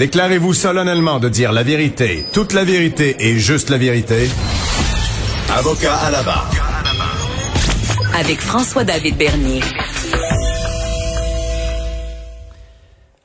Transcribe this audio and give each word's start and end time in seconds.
Déclarez-vous 0.00 0.54
solennellement 0.54 1.18
de 1.18 1.28
dire 1.28 1.52
la 1.52 1.62
vérité, 1.62 2.24
toute 2.32 2.54
la 2.54 2.64
vérité 2.64 3.16
et 3.18 3.36
juste 3.36 3.68
la 3.68 3.76
vérité. 3.76 4.30
Avocat 5.54 5.94
à 5.94 6.10
la 6.10 6.22
barre. 6.22 6.50
Avec 8.18 8.40
François-David 8.40 9.18
Bernier. 9.18 9.60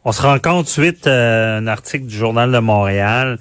On 0.04 0.12
se 0.12 0.22
rend 0.22 0.38
compte 0.40 0.68
suite 0.68 1.08
à 1.08 1.56
un 1.56 1.68
article 1.68 2.08
du 2.08 2.18
Journal 2.18 2.52
de 2.52 2.60
Montréal 2.60 3.40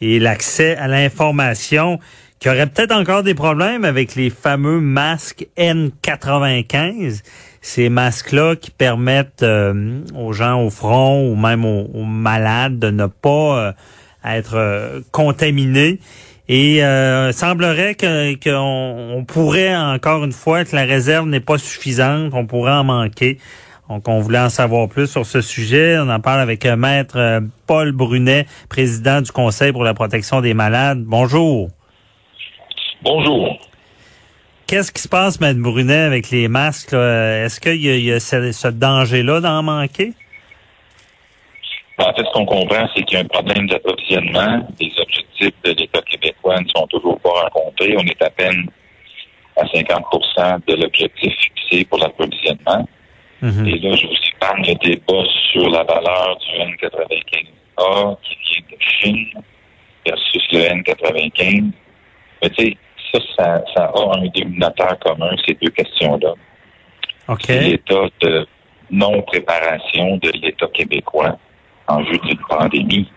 et 0.00 0.18
l'accès 0.18 0.74
à 0.78 0.88
l'information 0.88 1.98
qu'il 2.38 2.50
y 2.50 2.54
aurait 2.54 2.66
peut-être 2.66 2.92
encore 2.92 3.22
des 3.22 3.34
problèmes 3.34 3.84
avec 3.84 4.14
les 4.14 4.30
fameux 4.30 4.80
masques 4.80 5.46
N95. 5.58 7.20
Ces 7.62 7.90
masques-là 7.90 8.56
qui 8.56 8.70
permettent 8.70 9.42
euh, 9.42 10.00
aux 10.16 10.32
gens 10.32 10.62
au 10.62 10.70
front 10.70 11.30
ou 11.30 11.36
même 11.36 11.64
aux, 11.64 12.04
malades 12.04 12.78
de 12.78 12.90
ne 12.90 13.06
pas 13.06 13.58
euh, 13.58 13.72
être 14.24 14.54
euh, 14.56 15.00
contaminés. 15.10 15.98
Et 16.52 16.80
semblerait 17.32 17.94
qu'on 17.94 19.14
on 19.14 19.24
pourrait 19.24 19.76
encore 19.76 20.24
une 20.24 20.32
fois 20.32 20.64
que 20.64 20.74
la 20.74 20.82
réserve 20.82 21.28
n'est 21.28 21.38
pas 21.38 21.58
suffisante, 21.58 22.30
qu'on 22.30 22.46
pourrait 22.46 22.72
en 22.72 22.82
manquer. 22.82 23.38
Donc, 23.88 24.08
on 24.08 24.18
voulait 24.18 24.40
en 24.40 24.48
savoir 24.48 24.88
plus 24.88 25.08
sur 25.08 25.24
ce 25.24 25.42
sujet. 25.42 25.96
On 26.00 26.08
en 26.08 26.18
parle 26.18 26.40
avec 26.40 26.66
Maître 26.66 27.40
Paul 27.68 27.92
Brunet, 27.92 28.46
président 28.68 29.20
du 29.20 29.30
Conseil 29.30 29.70
pour 29.70 29.84
la 29.84 29.94
protection 29.94 30.40
des 30.40 30.52
malades. 30.52 31.04
Bonjour. 31.04 31.68
Bonjour. 33.04 33.56
Qu'est-ce 34.70 34.92
qui 34.92 35.02
se 35.02 35.08
passe, 35.08 35.40
Mme 35.40 35.62
Brunet, 35.62 35.98
avec 35.98 36.30
les 36.30 36.46
masques? 36.46 36.92
Est-ce 36.92 37.58
qu'il 37.58 37.82
y, 37.82 38.12
a, 38.12 38.20
ce, 38.20 38.68
danger-là 38.68 39.40
d'en 39.40 39.64
manquer? 39.64 40.12
Ben, 41.98 42.04
en 42.04 42.14
fait, 42.14 42.22
ce 42.24 42.32
qu'on 42.32 42.46
comprend, 42.46 42.88
c'est 42.94 43.02
qu'il 43.02 43.18
y 43.18 43.20
a 43.20 43.24
un 43.24 43.26
problème 43.26 43.66
d'approvisionnement. 43.66 44.64
Les 44.78 44.92
objectifs 44.96 45.54
de 45.64 45.72
l'État 45.72 46.00
québécois 46.02 46.60
ne 46.60 46.68
sont 46.68 46.86
toujours 46.86 47.18
pas 47.18 47.30
rencontrés. 47.30 47.96
On 47.98 48.06
est 48.06 48.22
à 48.22 48.30
peine 48.30 48.70
à 49.56 49.64
50% 49.64 50.60
de 50.68 50.74
l'objectif 50.80 51.34
fixé 51.36 51.84
pour 51.86 51.98
l'approvisionnement. 51.98 52.88
Mhm. 53.42 53.66
Et 53.66 53.76
là, 53.80 53.96
je 53.96 54.06
vous 54.06 54.14
épargne 54.36 54.66
le 54.68 54.74
débat 54.88 55.24
sur 55.50 55.68
la 55.68 55.82
valeur 55.82 56.38
du 56.38 56.60
N95A 56.60 58.18
qui 58.22 58.36
vient 58.46 58.62
de 58.70 58.76
Chine 58.78 59.42
versus 60.06 60.46
le 60.52 60.60
N95. 60.60 61.72
Mais 62.40 62.50
tu 62.50 62.66
sais, 62.66 62.76
ça, 63.36 63.62
ça, 63.74 63.84
a 63.94 64.18
un 64.18 64.26
dénominateur 64.28 64.98
commun, 65.00 65.30
ces 65.46 65.54
deux 65.54 65.70
questions-là. 65.70 66.34
L'état 67.48 68.06
de 68.20 68.46
non-préparation 68.90 70.16
de 70.16 70.30
l'État 70.42 70.66
québécois 70.74 71.38
en 71.86 72.02
vue 72.02 72.18
d'une 72.18 72.38
pandémie. 72.48 73.08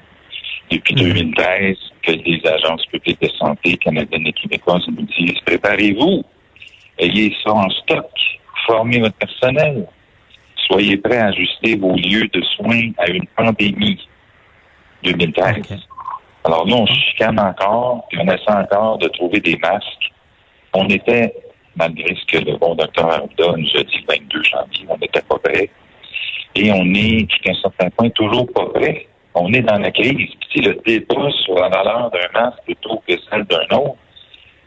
Depuis 0.72 0.96
2013, 0.96 1.36
mhm. 1.36 1.76
que 2.02 2.12
les 2.12 2.42
agences 2.46 2.86
publiques 2.88 3.22
de 3.22 3.30
santé 3.30 3.78
canadiennes 3.78 4.28
et 4.28 4.34
québécoises 4.34 4.86
nous 4.88 5.06
disent 5.18 5.40
préparez-vous, 5.46 6.24
ayez 6.98 7.36
ça 7.44 7.54
en 7.54 7.70
stock, 7.70 8.10
formez 8.66 9.00
votre 9.00 9.16
personnel, 9.16 9.88
soyez 10.68 10.98
prêts 10.98 11.20
à 11.20 11.28
ajuster 11.28 11.76
vos 11.76 11.96
lieux 11.96 12.28
de 12.34 12.42
soins 12.56 12.92
à 12.98 13.10
une 13.10 13.28
pandémie. 13.36 14.00
2013. 15.04 15.88
Alors 16.46 16.68
nous, 16.68 16.76
on 16.76 16.86
chicane 16.86 17.40
encore, 17.40 18.06
puis 18.10 18.20
on 18.22 18.28
essaie 18.28 18.52
encore 18.52 18.98
de 18.98 19.08
trouver 19.08 19.40
des 19.40 19.58
masques. 19.58 20.12
On 20.74 20.88
était, 20.90 21.34
malgré 21.76 22.16
ce 22.16 22.26
que 22.26 22.44
le 22.44 22.58
bon 22.58 22.76
docteur 22.76 23.10
Arruda 23.10 23.58
nous 23.58 23.70
a 23.76 23.80
le 23.80 24.20
22 24.22 24.44
janvier, 24.44 24.86
on 24.90 24.98
n'était 24.98 25.22
pas 25.22 25.38
prêt. 25.40 25.70
Et 26.56 26.72
on 26.72 26.86
est, 26.94 27.30
jusqu'à 27.30 27.52
un 27.52 27.62
certain 27.62 27.90
point, 27.92 28.10
toujours 28.10 28.52
pas 28.54 28.66
prêt. 28.74 29.08
On 29.36 29.52
est 29.54 29.62
dans 29.62 29.80
la 29.80 29.92
crise. 29.92 30.30
Puis 30.50 30.62
le 30.62 30.80
débat 30.86 31.30
sur 31.46 31.56
la 31.56 31.70
valeur 31.70 32.12
d'un 32.12 32.40
masque 32.40 32.60
plutôt 32.66 33.02
que 33.08 33.14
celle 33.30 33.46
d'un 33.46 33.78
autre, 33.78 33.96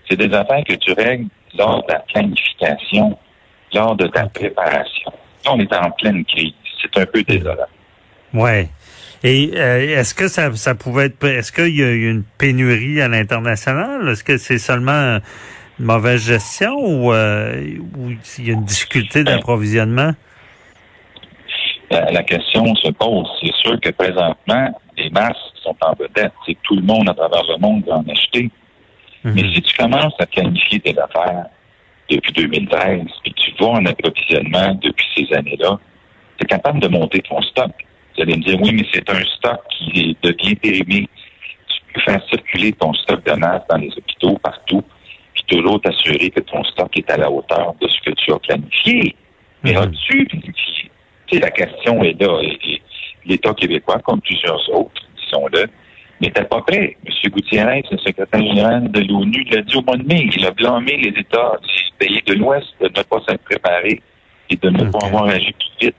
c'est 0.09 0.17
des 0.17 0.33
affaires 0.35 0.65
que 0.65 0.75
tu 0.75 0.93
règles 0.93 1.27
lors 1.57 1.85
de 1.87 1.93
la 1.93 2.01
planification, 2.01 3.17
lors 3.73 3.95
de 3.97 4.07
ta 4.09 4.27
préparation. 4.27 5.13
Là, 5.45 5.53
on 5.53 5.61
est 5.61 5.75
en 5.75 5.91
pleine 5.91 6.25
crise. 6.25 6.55
C'est 6.81 7.01
un 7.01 7.07
peu 7.07 7.23
désolant. 7.23 7.67
Ouais. 8.35 8.69
Et 9.27 9.51
euh, 9.57 9.99
est-ce 9.99 10.15
que 10.15 10.29
ça, 10.29 10.55
ça 10.55 10.77
pouvait 10.77 11.07
être, 11.07 11.25
est-ce 11.25 11.51
qu'il 11.51 11.75
y 11.75 11.83
a 11.83 11.91
une 11.91 12.23
pénurie 12.39 13.01
à 13.01 13.09
l'international? 13.09 14.09
Est-ce 14.09 14.23
que 14.23 14.37
c'est 14.37 14.59
seulement 14.59 15.19
une 15.81 15.85
mauvaise 15.85 16.25
gestion 16.25 16.77
ou, 16.77 17.13
euh, 17.13 17.77
ou 17.99 18.13
il 18.39 18.47
y 18.47 18.51
a 18.51 18.53
une 18.53 18.65
difficulté 18.65 19.25
ben, 19.25 19.35
d'approvisionnement? 19.35 20.13
La, 21.91 22.23
question 22.23 22.73
se 22.77 22.93
pose. 22.93 23.27
C'est 23.41 23.53
sûr 23.55 23.81
que 23.81 23.91
présentement, 23.91 24.81
les 24.97 25.11
masques 25.11 25.41
sont 25.61 25.77
en 25.81 25.95
vedette. 25.95 26.33
C'est 26.47 26.57
tout 26.63 26.77
le 26.77 26.83
monde 26.83 27.09
à 27.09 27.15
travers 27.15 27.43
le 27.49 27.59
monde 27.59 27.85
va 27.85 27.97
en 27.97 28.09
acheter. 28.09 28.49
Mhm. 29.25 29.33
Mais 29.35 29.43
si 29.53 29.61
tu 29.61 29.77
commences 29.77 30.15
à 30.21 30.27
planifier 30.27 30.79
tes 30.79 30.97
affaires 31.01 31.47
depuis 32.09 32.33
2013 32.33 33.01
et 33.25 33.33
tu 33.33 33.51
vois 33.59 33.71
en 33.71 33.87
approvisionnement 33.87 34.79
depuis 34.81 35.07
ces 35.17 35.35
années-là, 35.35 35.81
tu 36.39 36.45
es 36.45 36.47
capable 36.47 36.79
de 36.79 36.87
monter 36.87 37.21
ton 37.29 37.43
stock. 37.43 37.73
Vous 38.17 38.23
allez 38.23 38.37
me 38.37 38.43
dire, 38.43 38.59
oui, 38.63 38.73
mais 38.73 38.87
c'est 38.93 39.09
un 39.11 39.23
stock 39.37 39.61
qui 39.71 40.17
devient 40.23 40.55
périmé. 40.55 41.09
Tu 41.69 41.93
peux 41.93 42.01
faire 42.01 42.21
circuler 42.31 42.73
ton 42.73 42.95
stock 42.95 43.25
de 43.27 43.33
masse 43.33 43.63
dans 43.69 43.77
les 43.77 43.91
hôpitaux 43.97 44.39
partout, 44.39 44.83
puis 45.35 45.45
toujours 45.49 45.81
t'assurer 45.83 46.31
que 46.31 46.41
ton 46.41 46.65
stock 46.65 46.97
est 46.97 47.11
à 47.11 47.19
la 47.19 47.31
hauteur 47.31 47.75
de 47.81 47.89
ce 47.89 48.01
que 48.01 48.15
tu 48.15 48.33
as 48.33 48.39
planifié. 48.39 49.17
Mais 49.63 49.75
mm 49.75 49.77
as-tu 49.77 50.25
planifié? 50.27 50.91
Tu 51.27 51.37
sais, 51.37 51.41
la 51.41 51.51
question 51.51 52.03
est 52.05 52.19
là. 52.21 52.41
L'État 53.27 53.53
québécois, 53.53 53.99
comme 53.99 54.21
plusieurs 54.21 54.67
autres, 54.71 55.03
disons-le, 55.17 55.67
n'était 56.21 56.45
pas 56.45 56.63
prêt. 56.63 56.97
M. 57.05 57.31
Gutiérrez, 57.31 57.83
le 57.91 57.99
secrétaire 57.99 58.41
général 58.41 58.91
de 58.91 59.01
l'ONU, 59.01 59.45
l'a 59.51 59.61
dit 59.63 59.77
au 59.77 59.83
mois 59.83 59.97
de 59.97 60.05
mai. 60.05 60.29
Il 60.35 60.47
a 60.47 60.53
blâmé 60.53 60.97
les 60.97 61.21
États 61.21 61.59
des 61.99 62.07
pays 62.07 62.23
de 62.27 62.35
l'Ouest 62.35 62.69
de 62.81 62.87
ne 62.87 63.03
pas 63.03 63.21
s'être 63.29 63.43
préparés 63.43 64.01
et 64.49 64.57
de 64.57 64.71
ne 64.71 64.91
pas 64.91 65.07
avoir 65.07 65.25
agi 65.25 65.53
plus 65.53 65.89
vite 65.89 65.97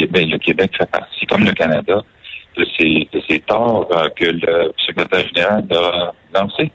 Québec, 0.00 0.28
le 0.30 0.38
Québec 0.38 0.70
fait 0.76 0.90
partie, 0.90 1.26
comme 1.26 1.44
le 1.44 1.52
Canada, 1.52 2.02
de 2.56 2.66
ces, 2.76 3.08
de 3.12 3.22
ces 3.28 3.40
torts 3.40 3.88
euh, 3.94 4.08
que 4.16 4.24
le 4.24 4.72
secrétaire 4.86 5.26
général 5.28 5.64
a 5.70 6.12
lancé. 6.34 6.70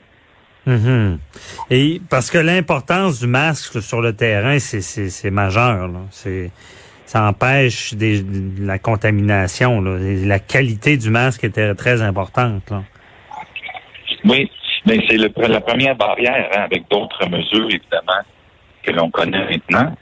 Mm-hmm. 0.66 1.18
Et 1.70 2.00
parce 2.08 2.30
que 2.30 2.38
l'importance 2.38 3.20
du 3.20 3.26
masque 3.26 3.80
sur 3.82 4.00
le 4.00 4.14
terrain, 4.14 4.58
c'est 4.58 5.30
majeur. 5.30 5.88
C'est 6.10 6.50
ça 7.04 7.22
empêche 7.22 7.94
des, 7.94 8.24
la 8.58 8.78
contamination. 8.78 9.80
Là. 9.80 9.98
La 10.24 10.40
qualité 10.40 10.96
du 10.96 11.10
masque 11.10 11.44
était 11.44 11.72
très 11.74 12.02
importante. 12.02 12.68
Là. 12.70 12.82
Oui, 14.24 14.50
mais 14.86 14.98
c'est 15.08 15.16
la 15.16 15.60
première 15.60 15.94
barrière 15.94 16.48
hein, 16.52 16.62
avec 16.64 16.88
d'autres 16.90 17.28
mesures, 17.28 17.68
évidemment, 17.70 18.22
que 18.82 18.90
l'on 18.90 19.10
connaît 19.10 19.48
maintenant 19.48 19.94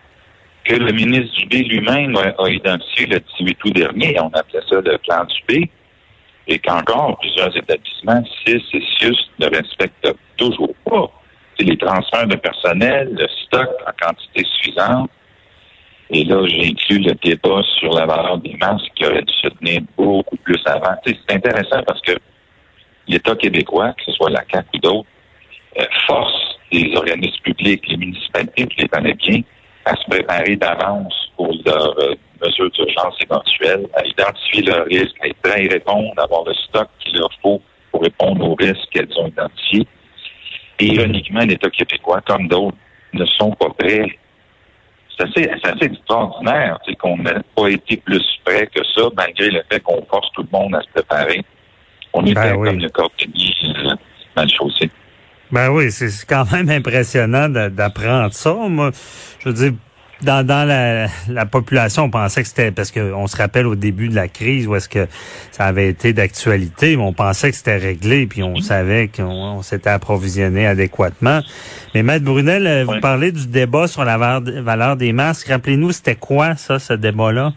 que 0.65 0.75
le 0.75 0.93
ministre 0.93 1.37
Dubé 1.39 1.63
lui-même 1.63 2.17
a, 2.17 2.49
identifié 2.49 3.07
le 3.07 3.21
18 3.39 3.65
août 3.65 3.73
dernier. 3.75 4.17
On 4.21 4.29
appelait 4.29 4.63
ça 4.69 4.81
le 4.81 4.99
plan 4.99 5.25
Dubé. 5.25 5.71
Et 6.47 6.59
qu'encore 6.59 7.19
plusieurs 7.21 7.57
établissements, 7.57 8.23
6 8.47 8.57
et 8.75 8.83
6, 9.01 9.13
ne 9.39 9.47
respectent 9.47 10.15
toujours 10.37 10.75
pas. 10.85 11.11
Les 11.59 11.77
transferts 11.79 12.27
de 12.27 12.37
personnel, 12.37 13.15
le 13.19 13.27
stock 13.47 13.71
en 13.87 13.93
quantité 14.07 14.45
suffisante. 14.45 15.11
Et 16.11 16.25
là, 16.25 16.45
j'ai 16.47 16.69
inclus 16.69 16.99
le 16.99 17.15
débat 17.23 17.63
sur 17.79 17.95
la 17.95 18.05
valeur 18.05 18.39
des 18.39 18.55
masques 18.61 18.91
qui 18.95 19.07
aurait 19.07 19.23
dû 19.23 19.33
se 19.43 19.49
tenir 19.49 19.81
beaucoup 19.97 20.37
plus 20.37 20.61
avant. 20.67 20.95
c'est 21.07 21.35
intéressant 21.35 21.83
parce 21.87 22.01
que 22.03 22.13
l'État 23.09 23.35
québécois, 23.37 23.95
que 23.95 24.05
ce 24.05 24.13
soit 24.13 24.31
la 24.31 24.45
CAC 24.45 24.67
ou 24.75 24.79
d'autres, 24.79 25.09
euh, 25.81 25.85
force 26.07 26.59
les 26.73 26.95
organismes 26.95 27.43
publics, 27.43 27.89
les 27.89 27.97
municipalités, 27.97 28.69
les 28.79 29.15
bien, 29.15 29.41
à 29.85 29.97
se 29.97 30.05
préparer 30.09 30.57
d'avance 30.57 31.15
pour 31.37 31.53
leurs 31.67 31.99
euh, 32.01 32.15
mesures 32.43 32.71
d'urgence 32.71 33.17
éventuelles, 33.21 33.87
à 33.95 34.05
identifier 34.05 34.63
leurs 34.63 34.87
risques, 34.87 35.17
à 35.23 35.27
être 35.29 35.37
prêts 35.43 35.53
à 35.53 35.63
y 35.63 35.69
répondre, 35.69 36.13
à 36.17 36.23
avoir 36.23 36.45
le 36.45 36.55
stock 36.55 36.89
qu'il 37.01 37.19
leur 37.19 37.31
faut 37.43 37.61
pour 37.91 38.03
répondre 38.03 38.49
aux 38.49 38.55
risques 38.55 38.89
qu'elles 38.91 39.13
ont 39.19 39.29
identifiés. 39.29 39.87
Et 40.79 40.87
ironiquement, 40.87 41.41
l'État 41.41 41.71
québécois, 41.71 42.21
comme 42.27 42.49
d'autres, 42.49 42.77
ne 43.13 43.25
sont 43.27 43.53
pas 43.53 43.71
prêts. 43.79 44.19
C'est 45.17 45.29
assez, 45.29 45.49
assez, 45.63 45.85
extraordinaire 45.85 46.79
qu'on 46.99 47.19
n'ait 47.19 47.35
pas 47.55 47.69
été 47.69 47.97
plus 47.99 48.25
prêts 48.45 48.69
que 48.75 48.83
ça, 48.95 49.03
malgré 49.17 49.51
le 49.51 49.63
fait 49.71 49.81
qu'on 49.81 50.05
force 50.07 50.29
tout 50.35 50.43
le 50.43 50.59
monde 50.59 50.75
à 50.75 50.81
se 50.81 50.89
préparer. 50.89 51.43
On 52.13 52.25
est 52.27 52.35
ben 52.35 52.55
comme 52.55 52.79
le 52.79 52.89
corps 52.89 53.11
euh, 53.23 53.95
mal 54.37 54.49
chaussé. 54.51 54.91
Ben 55.53 55.71
oui, 55.71 55.93
c'est 55.93 56.27
quand 56.27 56.51
même 56.51 56.69
impressionnant 56.69 57.49
d'apprendre 57.49 58.33
ça. 58.33 58.55
Moi, 58.55 58.91
je 59.39 59.49
veux 59.49 59.55
dire, 59.55 59.73
dans, 60.23 60.47
dans 60.47 60.67
la, 60.67 61.07
la, 61.29 61.47
population, 61.47 62.05
on 62.05 62.11
pensait 62.11 62.43
que 62.43 62.49
c'était 62.49 62.71
parce 62.71 62.91
qu'on 62.91 63.27
se 63.27 63.37
rappelle 63.37 63.67
au 63.67 63.75
début 63.75 64.09
de 64.09 64.15
la 64.15 64.29
crise 64.29 64.67
où 64.67 64.77
est-ce 64.77 64.89
que 64.89 65.07
ça 65.51 65.65
avait 65.65 65.89
été 65.89 66.13
d'actualité, 66.13 66.97
mais 66.97 67.03
on 67.03 67.13
pensait 67.13 67.51
que 67.51 67.57
c'était 67.57 67.77
réglé, 67.77 68.27
puis 68.27 68.43
on 68.43 68.57
savait 68.57 69.09
qu'on 69.09 69.63
s'était 69.63 69.91
approvisionné 69.91 70.67
adéquatement. 70.67 71.41
Mais 71.95 72.03
Maître 72.03 72.25
Brunel, 72.25 72.67
euh, 72.67 72.85
vous 72.85 73.01
parlez 73.01 73.33
du 73.33 73.47
débat 73.47 73.87
sur 73.87 74.05
la 74.05 74.17
valeur 74.17 74.97
des 74.97 75.13
masques. 75.13 75.49
Rappelez-nous, 75.49 75.93
c'était 75.93 76.17
quoi 76.17 76.57
ça, 76.57 76.79
ce 76.79 76.95
débat-là? 76.95 77.53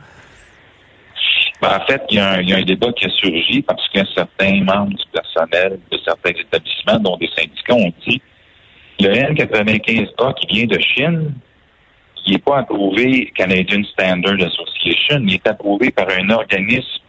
Ben, 1.62 1.80
en 1.82 1.86
fait, 1.88 2.02
il 2.12 2.18
y, 2.18 2.20
a 2.20 2.34
un, 2.34 2.42
il 2.42 2.50
y, 2.50 2.54
a 2.54 2.58
un, 2.58 2.64
débat 2.64 2.92
qui 2.94 3.06
a 3.06 3.10
surgi 3.10 3.64
parce 3.64 3.88
que 3.90 4.00
certains 4.14 4.64
membres 4.64 4.96
du 4.96 5.04
personnel 5.12 5.80
de 5.92 5.98
certains 6.06 6.32
établissements, 6.40 7.00
dont 7.00 7.18
des 7.18 7.30
syndicats, 7.36 7.74
ont 7.74 7.94
dit 8.08 8.22
le 9.00 9.10
N95A 9.10 10.34
qui 10.36 10.48
vient 10.48 10.68
de 10.68 10.80
Chine, 10.80 11.34
qui 12.28 12.34
n'est 12.34 12.40
pas 12.40 12.58
approuvé 12.58 13.32
Canadian 13.36 13.84
Standard 13.86 14.34
Association, 14.34 15.22
il 15.24 15.36
est 15.36 15.48
approuvé 15.48 15.92
par 15.92 16.08
un 16.10 16.30
organisme 16.30 17.00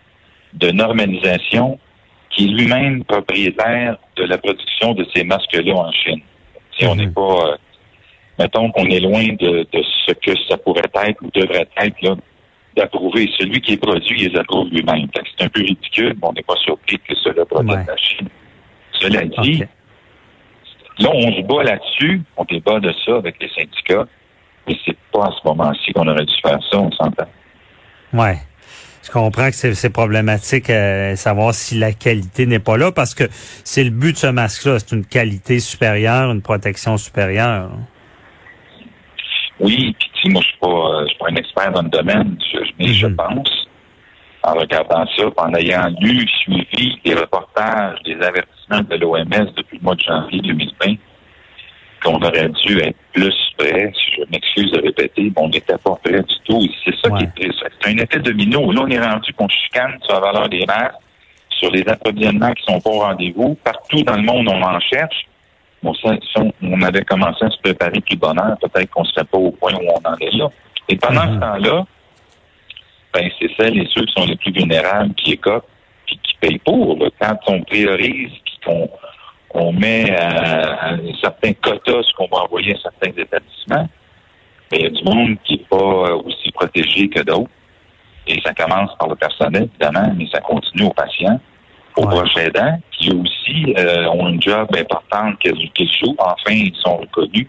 de 0.55 0.71
normalisation 0.71 1.79
qui 2.31 2.45
est 2.45 2.49
lui-même 2.49 3.03
propriétaire 3.03 3.97
de 4.15 4.25
la 4.25 4.39
production 4.39 4.95
de 4.95 5.05
ces 5.13 5.25
masques-là 5.25 5.75
en 5.75 5.91
Chine. 5.91 6.21
Si 6.79 6.87
on 6.87 6.95
n'est 6.95 7.07
mhm. 7.07 7.15
pas, 7.15 7.49
euh, 7.49 7.57
mettons 8.39 8.71
qu'on 8.71 8.87
est 8.87 9.01
loin 9.01 9.25
de, 9.41 9.67
de, 9.73 9.85
ce 10.07 10.13
que 10.13 10.39
ça 10.49 10.57
pourrait 10.57 10.83
être 10.85 11.21
ou 11.21 11.31
devrait 11.35 11.69
être 11.81 12.01
là, 12.03 12.15
d'approuver. 12.77 13.29
Celui 13.37 13.61
qui 13.61 13.73
est 13.73 13.77
produit, 13.77 14.23
il 14.23 14.31
les 14.31 14.39
approuve 14.39 14.69
lui-même. 14.69 15.09
C'est 15.37 15.45
un 15.47 15.49
peu 15.49 15.63
ridicule, 15.63 16.15
mais 16.23 16.29
on 16.29 16.33
n'est 16.33 16.43
pas 16.43 16.57
surpris 16.63 16.99
que 16.99 17.15
cela 17.17 17.45
produise 17.45 17.87
la 17.89 17.97
Chine. 17.97 18.29
Cela 18.93 19.25
dit, 19.43 19.65
là, 21.01 21.11
on 21.13 21.33
se 21.33 21.43
bat 21.43 21.65
là-dessus, 21.65 22.23
on 22.37 22.45
débat 22.45 22.79
de 22.79 22.93
ça 23.05 23.17
avec 23.17 23.43
les 23.43 23.49
syndicats, 23.49 24.07
mais 24.69 24.77
c'est 24.85 24.97
pas 25.13 25.27
à 25.27 25.31
ce 25.31 25.49
moment-ci 25.49 25.93
qu'on 25.93 26.07
aurait 26.07 26.25
dû 26.25 26.35
faire 26.43 26.59
ça, 26.71 26.79
on 26.79 26.91
s'entend. 26.93 27.27
Ouais. 28.13 28.39
Je 29.03 29.11
comprends 29.11 29.49
que 29.49 29.55
c'est 29.55 29.91
problématique 29.91 30.69
euh, 30.69 31.17
savoir 31.17 31.55
si 31.55 31.79
la 31.79 31.93
qualité 31.93 32.45
n'est 32.45 32.59
pas 32.59 32.77
là 32.77 32.93
parce 32.93 33.15
que 33.15 33.25
c'est 33.65 33.83
le 33.83 33.91
but 33.91 34.13
de 34.13 34.19
ce 34.19 34.27
masque-là, 34.27 34.79
c'est 34.79 34.95
une 34.95 35.07
qualité 35.07 35.61
supérieure, 35.61 36.31
une 36.31 36.43
protection 36.43 36.99
supérieure. 36.99 37.71
Oui, 39.61 39.97
puis 39.99 40.31
moi 40.31 40.43
je 40.43 40.49
suis 40.49 40.59
pas, 40.59 40.69
euh, 40.69 41.05
je 41.05 41.09
suis 41.09 41.19
pas 41.19 41.31
un 41.31 41.37
expert 41.37 41.73
dans 41.73 41.83
le 41.83 41.89
domaine, 41.89 42.37
mais 42.79 42.89
je 42.89 43.07
mhm. 43.07 43.17
pense, 43.17 43.69
en 44.43 44.53
regardant 44.53 45.07
ça, 45.17 45.25
en 45.39 45.55
ayant 45.55 45.89
lu, 46.01 46.27
suivi 46.43 47.01
les 47.03 47.15
reportages, 47.15 47.99
les 48.05 48.17
avertissements 48.17 48.83
de 48.83 48.97
l'OMS 48.97 49.53
depuis 49.57 49.79
le 49.79 49.85
mois 49.85 49.95
de 49.95 50.01
janvier 50.01 50.41
2020, 50.43 50.97
qu'on 52.03 52.21
aurait 52.21 52.49
dû 52.49 52.79
être 52.79 52.97
plus 53.13 53.35
prêt. 53.57 53.93
Je 54.17 54.23
m'excuse 54.31 54.71
de 54.73 54.81
répéter, 54.81 55.23
mais 55.23 55.33
on 55.37 55.49
n'était 55.49 55.79
pas 55.79 55.97
prêt 56.03 56.23
du 56.23 56.35
tout. 56.45 56.63
C'est 56.85 56.95
ça 57.03 57.11
qui 57.17 57.25
est 57.25 57.35
triste. 57.35 57.65
C'est 57.81 57.91
un 57.91 57.97
effet 57.99 58.19
domino. 58.21 58.73
Là, 58.73 58.83
on 58.85 58.89
est 58.89 59.01
rendu 59.01 59.33
qu'on 59.35 59.49
chicane 59.49 59.99
sur 60.03 60.15
la 60.15 60.21
valeur 60.21 60.49
des 60.49 60.65
masques, 60.67 60.95
sur 61.51 61.71
les 61.71 61.87
approvisionnements 61.89 62.53
qui 62.53 62.65
sont 62.65 62.81
pas 62.81 62.91
au 62.91 63.01
rendez-vous. 63.01 63.57
Partout 63.65 64.03
dans 64.03 64.17
le 64.17 64.23
monde, 64.23 64.49
on 64.49 64.63
en 64.63 64.81
cherche. 64.81 65.27
Bon, 65.83 65.95
ça, 65.95 66.11
on 66.63 66.83
avait 66.83 67.05
commencé 67.05 67.45
à 67.45 67.51
se 67.51 67.59
préparer 67.59 68.01
plus 68.01 68.17
bonheur, 68.17 68.57
peut-être 68.61 68.91
qu'on 68.91 69.03
ne 69.03 69.09
serait 69.09 69.25
pas 69.25 69.39
au 69.39 69.53
point 69.53 69.73
où 69.75 69.87
on 69.87 70.09
en 70.09 70.17
est 70.17 70.37
là. 70.37 70.49
Et 70.89 70.97
pendant 70.97 71.23
ce 71.23 71.35
mhm. 71.35 71.41
temps-là, 71.41 71.85
ben, 73.15 73.31
c'est 73.39 73.51
celles 73.57 73.79
et 73.79 73.89
ceux 73.95 74.05
qui 74.05 74.13
sont 74.13 74.27
les 74.27 74.37
plus 74.37 74.53
vulnérables 74.53 75.15
qui 75.15 75.33
écopent 75.33 75.69
et 76.11 76.17
qui 76.17 76.35
payent 76.41 76.59
pour. 76.59 76.99
Quand 77.21 77.39
on 77.47 77.63
priorise, 77.63 78.33
qu'on 78.69 78.89
on 79.51 79.73
met 79.73 80.15
à, 80.15 80.91
un 80.91 81.15
certain 81.21 81.53
quota 81.55 82.03
ce 82.03 82.13
qu'on 82.15 82.29
va 82.29 82.45
envoyer 82.45 82.75
à 82.75 82.79
certains 82.81 83.11
établissements, 83.11 83.89
mais 84.71 84.79
il 84.79 84.83
y 84.83 84.87
a 84.87 84.91
du 84.91 85.05
monde 85.05 85.37
qui 85.45 85.55
n'est 85.55 85.65
pas 85.65 86.15
aussi 86.17 86.51
protégé 86.53 87.09
que 87.09 87.23
d'autres. 87.23 87.51
Et 88.27 88.39
ça 88.45 88.53
commence 88.53 88.95
par 88.99 89.09
le 89.09 89.17
personnel, 89.17 89.71
évidemment, 89.71 90.13
mais 90.15 90.29
ça 90.31 90.41
continue 90.41 90.85
aux 90.85 90.93
patients 90.93 91.41
aux 91.99 92.07
proches 92.07 92.37
aidants, 92.37 92.79
qui 92.93 93.11
aussi 93.13 93.75
euh, 93.77 94.07
ont 94.07 94.27
un 94.27 94.41
job 94.41 94.69
important 94.77 95.33
qu'ils 95.37 95.93
jouent. 95.93 96.17
Enfin, 96.19 96.53
ils 96.53 96.75
sont 96.77 96.97
reconnus. 96.99 97.47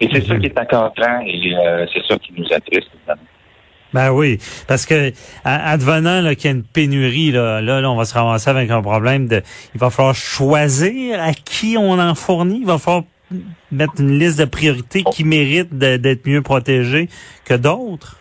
Et 0.00 0.08
c'est 0.12 0.26
ça 0.26 0.34
mhm. 0.34 0.40
qui 0.40 0.46
est 0.46 0.58
accadrant 0.58 1.20
et 1.24 1.54
euh, 1.54 1.86
c'est 1.92 2.04
ça 2.06 2.18
qui 2.18 2.32
nous 2.36 2.46
attriste, 2.52 2.90
évidemment. 2.94 3.22
Ben 3.92 4.10
oui, 4.10 4.38
parce 4.66 4.86
que 4.86 5.12
advenant 5.44 6.34
qu'il 6.34 6.44
y 6.44 6.48
a 6.48 6.50
une 6.52 6.64
pénurie, 6.64 7.30
là, 7.30 7.60
là, 7.60 7.90
on 7.90 7.96
va 7.96 8.04
se 8.04 8.14
ramasser 8.14 8.48
avec 8.48 8.70
un 8.70 8.80
problème 8.80 9.28
de. 9.28 9.42
Il 9.74 9.80
va 9.80 9.90
falloir 9.90 10.14
choisir 10.14 11.20
à 11.22 11.34
qui 11.34 11.76
on 11.78 11.98
en 11.98 12.14
fournit. 12.14 12.60
Il 12.60 12.66
va 12.66 12.78
falloir 12.78 13.04
mettre 13.70 13.94
une 13.98 14.18
liste 14.18 14.38
de 14.38 14.44
priorités 14.44 15.04
qui 15.04 15.24
méritent 15.24 15.76
d'être 15.76 16.26
mieux 16.26 16.42
protégées 16.42 17.08
que 17.44 17.54
d'autres. 17.54 18.18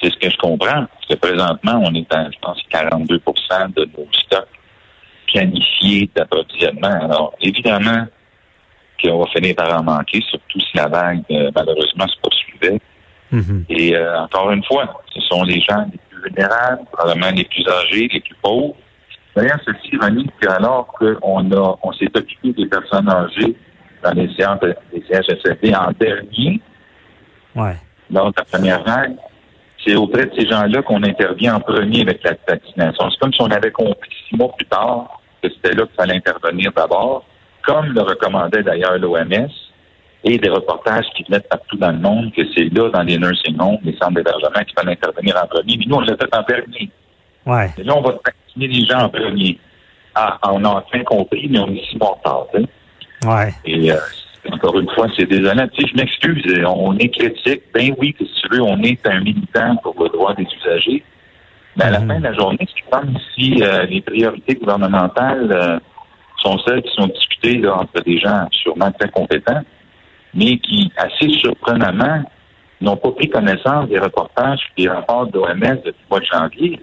C'est 0.00 0.10
ce 0.10 0.16
que 0.18 0.30
je 0.30 0.36
comprends. 0.36 0.86
Parce 0.86 1.06
que 1.08 1.14
présentement, 1.14 1.82
on 1.84 1.94
est 1.94 2.12
à, 2.12 2.30
je 2.30 2.38
pense, 2.40 2.58
42 2.70 3.16
de 3.16 3.88
nos 3.96 4.06
stocks 4.12 4.48
planifiés 5.32 6.10
d'approvisionnement. 6.14 7.04
Alors, 7.04 7.34
évidemment 7.40 8.06
qu'on 9.02 9.18
va 9.18 9.26
finir 9.30 9.54
par 9.54 9.78
en 9.78 9.82
manquer, 9.82 10.22
surtout 10.28 10.60
si 10.60 10.76
la 10.76 10.88
vague, 10.88 11.22
euh, 11.30 11.50
malheureusement, 11.54 12.06
se 12.06 12.16
Mm-hmm. 13.32 13.64
Et 13.68 13.96
euh, 13.96 14.20
encore 14.22 14.50
une 14.50 14.64
fois, 14.64 15.02
ce 15.14 15.20
sont 15.22 15.42
les 15.44 15.60
gens 15.60 15.84
les 15.90 15.98
plus 16.08 16.22
vulnérables, 16.22 16.82
probablement 16.92 17.30
les 17.30 17.44
plus 17.44 17.66
âgés, 17.68 18.08
les 18.12 18.20
plus 18.20 18.36
pauvres. 18.42 18.76
D'ailleurs, 19.34 19.58
c'est 19.64 19.92
ironique 19.92 20.30
qu'alors 20.40 20.86
qu'on 20.98 21.50
a, 21.52 21.78
on 21.82 21.92
s'est 21.92 22.10
occupé 22.16 22.52
des 22.52 22.66
personnes 22.66 23.08
âgées 23.08 23.54
dans 24.02 24.12
les 24.12 24.32
séances 24.34 24.60
des 24.60 25.04
CHSLD 25.10 25.74
en 25.74 25.92
dernier, 25.98 26.60
ouais. 27.54 27.76
lors 28.10 28.30
de 28.30 28.34
la 28.38 28.44
première 28.44 28.82
vague, 28.84 29.16
c'est 29.84 29.94
auprès 29.94 30.26
de 30.26 30.32
ces 30.38 30.48
gens-là 30.48 30.82
qu'on 30.82 31.02
intervient 31.02 31.56
en 31.56 31.60
premier 31.60 32.02
avec 32.02 32.22
la 32.24 32.32
vaccination. 32.48 33.10
C'est 33.10 33.18
comme 33.18 33.32
si 33.32 33.42
on 33.42 33.50
avait 33.50 33.70
compris 33.70 34.10
six 34.28 34.36
mois 34.36 34.52
plus 34.56 34.66
tard 34.66 35.20
que 35.42 35.48
c'était 35.50 35.76
là 35.76 35.86
qu'il 35.86 35.94
fallait 35.96 36.16
intervenir 36.16 36.72
d'abord, 36.74 37.24
comme 37.64 37.86
le 37.92 38.00
recommandait 38.02 38.62
d'ailleurs 38.62 38.98
l'OMS, 38.98 39.48
et 40.26 40.38
des 40.38 40.48
reportages 40.48 41.06
qui 41.14 41.22
venaient 41.24 41.40
partout 41.40 41.76
dans 41.76 41.92
le 41.92 41.98
monde, 41.98 42.32
que 42.36 42.42
c'est 42.54 42.64
là, 42.74 42.90
dans 42.90 43.02
les 43.02 43.16
nursing 43.16 43.56
homes, 43.60 43.78
les 43.84 43.96
centres 43.96 44.14
d'hébergement, 44.14 44.64
qu'il 44.64 44.74
fallait 44.76 44.92
intervenir 44.92 45.40
en 45.42 45.46
premier. 45.46 45.76
Mais 45.78 45.84
nous, 45.86 45.96
on 45.96 46.00
l'a 46.00 46.16
fait 46.16 46.36
en 46.36 46.42
dernier. 46.42 46.90
Ouais. 47.46 47.70
Et 47.78 47.84
là, 47.84 47.94
on 47.96 48.02
va 48.02 48.18
vacciner 48.24 48.66
les 48.66 48.86
gens 48.86 49.04
en 49.04 49.08
premier. 49.08 49.58
Ah, 50.16 50.38
on 50.50 50.64
a 50.64 50.68
enfin 50.68 51.04
compris, 51.04 51.46
mais 51.48 51.60
on 51.60 51.68
est 51.68 51.84
six 51.88 51.96
mois 51.96 52.18
tard. 52.24 52.46
Ouais. 52.54 53.54
Et 53.64 53.92
euh, 53.92 53.96
encore 54.50 54.78
une 54.80 54.90
fois, 54.90 55.06
c'est 55.16 55.26
désolant. 55.26 55.68
Tu 55.68 55.82
sais, 55.82 55.88
je 55.92 55.96
m'excuse, 55.96 56.64
on 56.66 56.96
est 56.98 57.08
critique. 57.08 57.62
Ben 57.72 57.94
oui, 57.98 58.12
que 58.14 58.24
si 58.24 58.34
tu 58.42 58.48
veux, 58.56 58.62
on 58.62 58.82
est 58.82 59.06
un 59.06 59.20
militant 59.20 59.76
pour 59.76 59.94
le 60.02 60.08
droit 60.08 60.34
des 60.34 60.46
usagers. 60.60 61.04
Mais 61.76 61.84
à 61.84 61.90
la 61.90 62.00
mhm. 62.00 62.08
fin 62.08 62.18
de 62.18 62.24
la 62.24 62.32
journée, 62.32 62.66
si 63.34 63.62
euh, 63.62 63.84
les 63.84 64.00
priorités 64.00 64.54
gouvernementales 64.54 65.52
euh, 65.52 65.78
sont 66.42 66.58
celles 66.66 66.82
qui 66.82 66.94
sont 66.94 67.06
discutées 67.06 67.58
là, 67.58 67.76
entre 67.76 68.02
des 68.02 68.18
gens 68.18 68.48
sûrement 68.50 68.90
très 68.92 69.10
compétents, 69.10 69.60
mais 70.36 70.58
qui, 70.58 70.92
assez 70.96 71.30
surprenamment, 71.38 72.22
n'ont 72.80 72.96
pas 72.96 73.10
pris 73.12 73.28
connaissance 73.28 73.88
des 73.88 73.98
reportages 73.98 74.60
et 74.76 74.82
des 74.82 74.88
rapports 74.88 75.26
de 75.26 75.38
l'OMS 75.38 75.80
depuis 75.84 75.86
le 75.86 76.10
mois 76.10 76.20
de 76.20 76.26
janvier. 76.26 76.80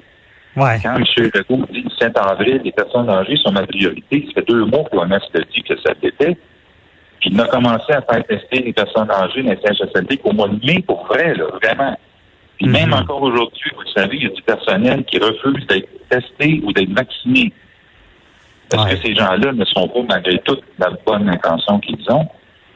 Ouais. 0.55 0.79
Quand 0.83 0.95
M. 0.95 1.03
Legault 1.33 1.65
dit 1.71 1.81
le 1.81 1.89
7 1.89 2.17
avril, 2.17 2.61
les 2.63 2.71
personnes 2.71 3.09
âgées 3.09 3.37
sont 3.37 3.51
ma 3.51 3.65
priorité, 3.65 4.25
ça 4.27 4.41
fait 4.41 4.47
deux 4.47 4.65
mois 4.65 4.83
que 4.83 4.95
l'OMS 4.95 5.13
a 5.13 5.39
dit 5.53 5.63
que 5.63 5.75
ça 5.79 5.93
l'était. 6.01 6.37
Puis 7.19 7.29
il 7.31 7.39
a 7.39 7.45
commencé 7.45 7.93
à 7.93 8.01
faire 8.01 8.23
tester 8.25 8.63
les 8.63 8.73
personnes 8.73 9.09
âgées 9.09 9.43
dans 9.43 9.51
les 9.51 9.59
CHSLD 9.63 10.19
au 10.23 10.33
mois 10.33 10.49
de 10.49 10.65
mai 10.65 10.83
pour 10.85 11.05
vrai, 11.05 11.33
là, 11.35 11.45
vraiment. 11.61 11.97
Puis 12.57 12.67
même 12.67 12.89
mhm. 12.89 12.95
encore 12.95 13.21
aujourd'hui, 13.21 13.71
vous 13.75 13.91
savez, 13.95 14.17
il 14.17 14.23
y 14.23 14.27
a 14.27 14.29
du 14.29 14.41
personnel 14.41 15.03
qui 15.05 15.19
refuse 15.19 15.65
d'être 15.67 15.89
testé 16.09 16.61
ou 16.63 16.73
d'être 16.73 16.91
vacciné. 16.91 17.53
Parce 18.69 18.91
que 18.91 18.97
ces 18.97 19.13
gens-là 19.13 19.53
ne 19.53 19.65
sont 19.65 19.87
pas, 19.87 20.01
malgré 20.07 20.39
toute 20.39 20.63
la 20.79 20.89
bonne 21.05 21.29
intention 21.29 21.79
qu'ils 21.79 22.11
ont, 22.11 22.27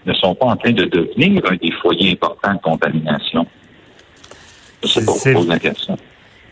ne 0.07 0.13
sont 0.13 0.35
pas 0.35 0.47
en 0.47 0.55
train 0.55 0.71
de 0.71 0.85
devenir 0.85 1.41
des 1.61 1.71
foyers 1.81 2.13
importants 2.13 2.53
de 2.53 2.59
contamination. 2.59 3.45
C'est 4.83 5.05
pour 5.05 5.15
poser 5.21 5.47
la 5.47 5.59
question. 5.59 5.97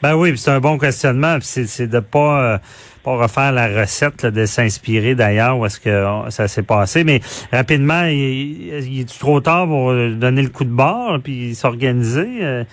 Ben 0.02 0.16
oui, 0.16 0.38
c'est 0.38 0.52
un 0.52 0.60
bon 0.60 0.78
questionnement. 0.78 1.38
C'est 1.42 1.88
de 1.88 2.00
pas 2.00 2.54
euh, 2.54 2.58
pas 3.04 3.18
refaire 3.18 3.52
la 3.52 3.68
recette, 3.68 4.26
de 4.26 4.46
s'inspirer 4.46 5.16
d'ailleurs 5.16 5.58
où 5.58 5.66
est-ce 5.66 5.80
que 5.80 6.30
ça 6.30 6.48
s'est 6.48 6.64
passé. 6.64 7.04
Mais 7.04 7.22
rapidement, 7.52 8.04
il, 8.06 9.00
est 9.00 9.20
trop 9.20 9.40
tard 9.40 9.68
pour 9.68 9.94
donner 9.94 10.42
le 10.42 10.50
coup 10.50 10.66
de 10.66 10.70
bord 10.70 11.20
puis 11.24 11.56
s'organiser? 11.56 12.40
Euh? 12.42 12.64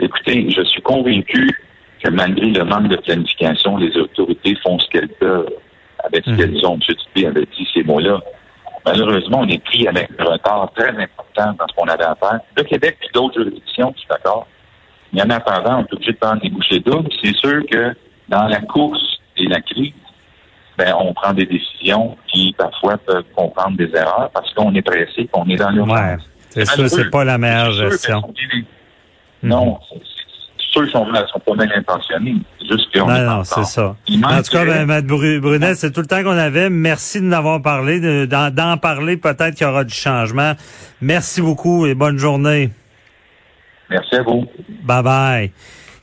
Écoutez, 0.00 0.48
je 0.50 0.62
suis 0.64 0.82
convaincu 0.82 1.50
que 2.02 2.10
malgré 2.10 2.46
le 2.46 2.64
manque 2.64 2.88
de 2.88 2.96
planification, 2.96 3.76
les 3.76 3.96
autorités 3.96 4.56
font 4.62 4.78
ce 4.78 4.88
qu'elles 4.88 5.08
peuvent 5.08 5.50
avec 6.04 6.24
ce 6.24 6.30
mmh. 6.30 6.36
qu'elles 6.36 6.66
ont. 6.66 6.74
M. 6.74 6.80
Dupé 6.88 7.26
avait 7.26 7.46
dit 7.56 7.66
ces 7.72 7.82
mots-là. 7.82 8.20
Malheureusement, 8.86 9.40
on 9.40 9.48
est 9.48 9.62
pris 9.64 9.88
avec 9.88 10.10
un 10.18 10.24
retard 10.24 10.70
très 10.76 10.90
important 10.90 11.54
dans 11.58 11.66
ce 11.68 11.74
qu'on 11.74 11.88
avait 11.88 12.04
à 12.04 12.14
faire. 12.16 12.40
Le 12.56 12.62
Québec 12.64 12.98
et 13.02 13.12
d'autres 13.14 13.42
juridictions, 13.42 13.92
je 13.94 14.00
suis 14.00 14.08
d'accord. 14.08 14.46
Mais 15.12 15.22
en 15.22 15.30
attendant, 15.30 15.78
on 15.78 15.84
est 15.84 15.94
obligé 15.94 16.12
de 16.12 16.18
prendre 16.18 16.42
des 16.42 16.50
bouchées 16.50 16.80
doubles. 16.80 17.08
C'est 17.22 17.34
sûr 17.36 17.62
que 17.70 17.94
dans 18.28 18.46
la 18.46 18.60
course 18.60 19.18
et 19.36 19.46
la 19.46 19.60
crise, 19.60 19.92
ben, 20.76 20.92
on 20.98 21.14
prend 21.14 21.32
des 21.32 21.46
décisions 21.46 22.16
qui 22.26 22.52
parfois 22.58 22.96
peuvent 22.98 23.24
comprendre 23.34 23.76
des 23.76 23.90
erreurs 23.94 24.30
parce 24.34 24.52
qu'on 24.54 24.74
est 24.74 24.82
pressé, 24.82 25.28
qu'on 25.32 25.48
est 25.48 25.56
dans 25.56 25.70
l'urgence. 25.70 25.96
Ouais, 25.96 26.16
c'est 26.50 26.66
sûr, 26.66 26.88
c'est 26.88 27.10
pas 27.10 27.24
la 27.24 27.38
meilleure 27.38 27.72
gestion. 27.72 28.22
Non, 29.42 29.78
ceux 30.74 30.86
qui 30.86 30.92
sont, 30.92 31.06
sont 31.32 31.38
pas 31.40 31.54
mal 31.54 31.72
intentionnés. 31.74 32.36
Juste 32.60 32.92
qu'on 32.92 33.06
non, 33.06 33.20
non, 33.20 33.44
c'est 33.44 33.64
ça. 33.64 33.96
En 34.08 34.42
tout 34.42 34.50
cas, 34.50 34.64
ben, 34.64 34.86
Mme 34.86 35.40
Brunet, 35.40 35.74
c'est 35.74 35.92
tout 35.92 36.00
le 36.00 36.06
temps 36.06 36.22
qu'on 36.22 36.30
avait. 36.30 36.70
Merci 36.70 37.20
de 37.20 37.26
nous 37.26 37.34
avoir 37.34 37.62
parlé, 37.62 38.26
d'en 38.26 38.76
parler. 38.78 39.16
Peut-être 39.16 39.54
qu'il 39.54 39.66
y 39.66 39.70
aura 39.70 39.84
du 39.84 39.94
changement. 39.94 40.54
Merci 41.00 41.40
beaucoup 41.40 41.86
et 41.86 41.94
bonne 41.94 42.18
journée. 42.18 42.70
Merci 43.90 44.16
à 44.16 44.22
vous. 44.22 44.46
Bye 44.82 45.02
bye. 45.02 45.52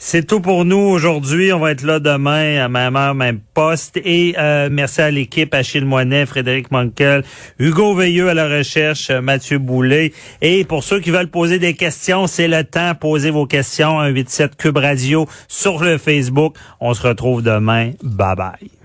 C'est 0.03 0.25
tout 0.25 0.41
pour 0.41 0.65
nous 0.65 0.79
aujourd'hui. 0.79 1.53
On 1.53 1.59
va 1.59 1.69
être 1.69 1.83
là 1.83 1.99
demain 1.99 2.65
à 2.65 2.67
même 2.67 2.95
heure, 2.95 3.13
même 3.13 3.39
poste. 3.53 3.97
Et 4.03 4.33
euh, 4.35 4.67
merci 4.71 4.99
à 4.99 5.11
l'équipe, 5.11 5.53
Achille 5.53 5.85
Moinet, 5.85 6.25
Frédéric 6.25 6.71
Monkel, 6.71 7.23
Hugo 7.59 7.93
Veilleux 7.93 8.27
à 8.27 8.33
la 8.33 8.47
recherche, 8.47 9.11
Mathieu 9.11 9.59
Boulet. 9.59 10.11
Et 10.41 10.65
pour 10.65 10.83
ceux 10.83 10.99
qui 11.01 11.11
veulent 11.11 11.29
poser 11.29 11.59
des 11.59 11.75
questions, 11.75 12.25
c'est 12.25 12.47
le 12.47 12.63
temps. 12.63 12.95
Posez 12.95 13.29
vos 13.29 13.45
questions. 13.45 13.99
187 13.99 14.57
Cube 14.57 14.77
Radio 14.77 15.27
sur 15.47 15.83
le 15.83 15.99
Facebook. 15.99 16.55
On 16.79 16.95
se 16.95 17.07
retrouve 17.07 17.43
demain. 17.43 17.91
Bye 18.01 18.35
bye. 18.35 18.80